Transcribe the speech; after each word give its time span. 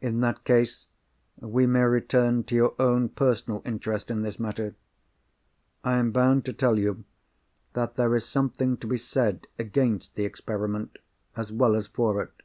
"In 0.00 0.20
that 0.20 0.44
case, 0.44 0.86
we 1.40 1.66
may 1.66 1.82
return 1.82 2.44
to 2.44 2.54
your 2.54 2.76
own 2.78 3.08
personal 3.08 3.60
interest 3.64 4.08
in 4.08 4.22
this 4.22 4.38
matter. 4.38 4.76
I 5.82 5.96
am 5.96 6.12
bound 6.12 6.44
to 6.44 6.52
tell 6.52 6.78
you 6.78 7.02
that 7.72 7.96
there 7.96 8.14
is 8.14 8.24
something 8.24 8.76
to 8.76 8.86
be 8.86 8.98
said 8.98 9.48
against 9.58 10.14
the 10.14 10.24
experiment 10.24 10.98
as 11.36 11.50
well 11.50 11.74
as 11.74 11.88
for 11.88 12.22
it. 12.22 12.42